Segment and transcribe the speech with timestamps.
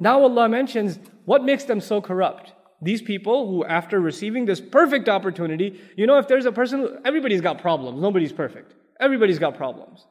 [0.00, 2.54] Now Allah mentions what makes them so corrupt.
[2.82, 7.42] These people who, after receiving this perfect opportunity, you know, if there's a person, everybody's
[7.42, 8.00] got problems.
[8.00, 8.74] Nobody's perfect.
[8.98, 10.06] Everybody's got problems.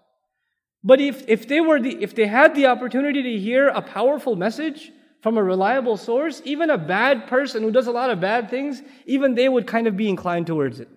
[0.83, 4.35] But if, if they were the, if they had the opportunity to hear a powerful
[4.35, 4.91] message
[5.21, 8.81] from a reliable source, even a bad person who does a lot of bad things,
[9.05, 10.87] even they would kind of be inclined towards it.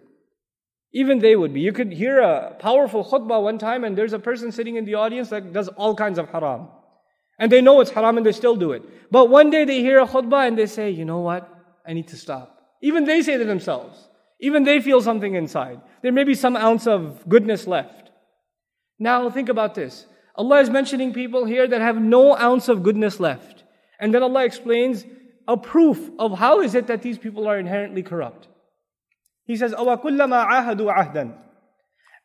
[0.92, 1.62] Even they would be.
[1.62, 4.94] You could hear a powerful khutbah one time and there's a person sitting in the
[4.94, 6.68] audience that does all kinds of haram.
[7.39, 8.83] And they know it's haram and they still do it.
[9.11, 11.47] But one day they hear a khutbah and they say, you know what?
[11.85, 12.59] I need to stop.
[12.81, 14.07] Even they say to themselves.
[14.39, 15.81] Even they feel something inside.
[16.01, 18.11] There may be some ounce of goodness left.
[18.99, 20.05] Now think about this.
[20.35, 23.63] Allah is mentioning people here that have no ounce of goodness left.
[23.99, 25.05] And then Allah explains
[25.47, 28.47] a proof of how is it that these people are inherently corrupt.
[29.45, 31.33] He says, أَوَكُلَّمَا عَاهَدُوا عَهْدًا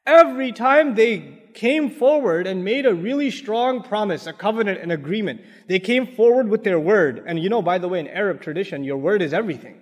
[0.07, 5.41] Every time they came forward and made a really strong promise, a covenant, an agreement,
[5.67, 7.23] they came forward with their word.
[7.27, 9.81] And you know, by the way, in Arab tradition, your word is everything.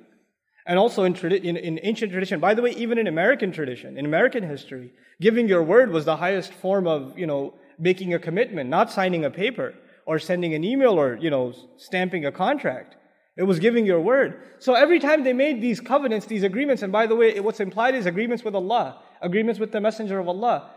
[0.66, 3.98] And also in, tradi- in, in ancient tradition, by the way, even in American tradition,
[3.98, 8.20] in American history, giving your word was the highest form of, you know, making a
[8.20, 9.76] commitment, not signing a paper
[10.08, 12.96] or sending an email or, you know, stamping a contract.
[13.38, 14.42] It was giving your word.
[14.60, 17.94] So every time they made these covenants, these agreements, and by the way, what's implied
[17.94, 20.70] is agreements with Allah, agreements with the Messenger of Allah.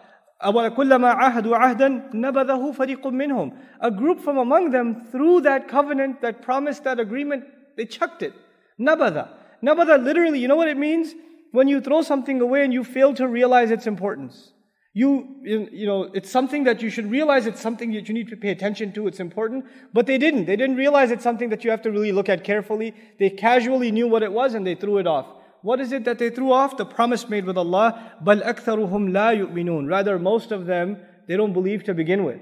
[3.13, 7.45] منهم, A group from among them, through that covenant, that promise, that agreement,
[7.77, 8.33] they chucked it.
[8.81, 9.29] Nabada.
[9.63, 11.15] Nabada, literally, you know what it means?
[11.51, 14.53] When you throw something away and you fail to realize its importance.
[14.95, 18.37] You, you know, it's something that you should realize it's something that you need to
[18.37, 20.47] pay attention to, it's important, but they didn't.
[20.47, 22.95] They didn't realize it's something that you have to really look at carefully.
[23.19, 25.27] They casually knew what it was and they threw it off.
[25.62, 26.78] What is it that they threw off?
[26.78, 28.12] The promise made with Allah.
[28.24, 32.42] بَلْ أَكْثَرُهُمْ لَا يُؤْمِنُونَ Rather, most of them, they don't believe to begin with.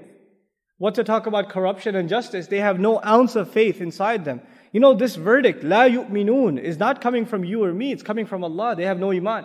[0.78, 2.48] What to talk about corruption and justice?
[2.48, 4.40] They have no ounce of faith inside them.
[4.72, 8.26] You know, this verdict, la yu'minun, is not coming from you or me, it's coming
[8.26, 8.74] from Allah.
[8.74, 9.44] They have no iman.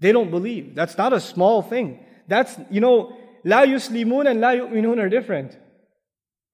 [0.00, 0.74] They don't believe.
[0.74, 2.04] That's not a small thing.
[2.28, 3.14] That's, you know,
[3.44, 5.58] la yuslimun and la yu'minun are different.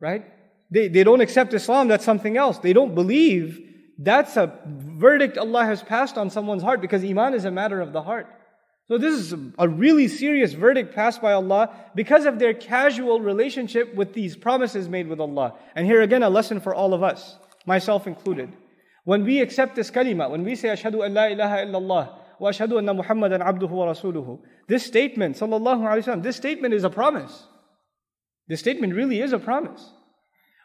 [0.01, 0.25] Right?
[0.71, 2.59] They, they don't accept Islam, that's something else.
[2.59, 3.61] They don't believe.
[3.98, 7.94] that's a verdict Allah has passed on someone's heart because iman is a matter of
[7.94, 8.28] the heart.
[8.88, 13.96] So this is a really serious verdict passed by Allah because of their casual relationship
[13.96, 15.56] with these promises made with Allah.
[15.76, 18.52] And here again, a lesson for all of us myself included.
[19.06, 22.78] When we accept this kalima, when we say, Ashhadu an la ilaha illallah, wa ashhadu
[22.78, 27.48] anna Muhammadan abduhu wa rasuluhu, this statement, sallallahu alayhi wasallam, this statement is a promise.
[28.48, 29.90] This statement really is a promise.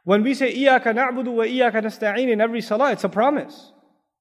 [0.04, 3.72] When we say, Iyaka na'budu wa iyaka nasta'in in every salah, it's a promise.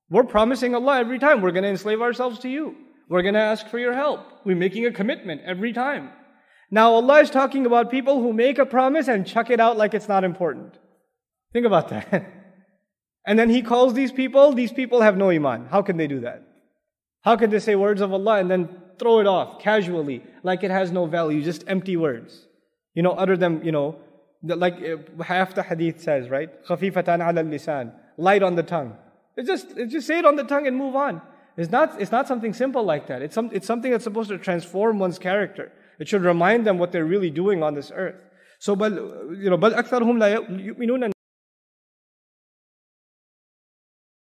[0.10, 2.76] We're promising Allah every time, we're going to enslave ourselves to you.
[3.10, 4.22] We're going to ask for your help.
[4.46, 6.12] We're making a commitment every time.
[6.72, 9.94] Now Allah is talking about people who make a promise and chuck it out like
[9.94, 10.78] it's not important.
[11.54, 12.36] Think about that.
[13.26, 15.68] And then he calls these people, these people have no iman.
[15.70, 16.42] How can they do that?
[17.22, 20.72] How can they say words of Allah and then throw it off casually, like it
[20.72, 22.48] has no value, just empty words?
[22.96, 24.00] You know, utter them, you know,
[24.43, 26.51] like uh, half the hadith says, right?
[26.67, 28.97] خَفِيفَةً عَلَى اللِّسَانِ Light on the tongue.
[29.37, 31.21] It's just, it's just say it on the tongue and move on.
[31.57, 33.23] It's not, it's not something simple like that.
[33.23, 35.73] It's, some, it's something that's supposed to transform one's character.
[35.99, 38.21] It should remind them what they're really doing on this earth.
[38.59, 41.13] So, but, you know, بَلْ أَكْثَرُهُمْ لَا يُؤْمِنُونَ